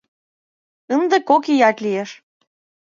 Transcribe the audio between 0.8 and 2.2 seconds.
Ынде кок ият лиеш.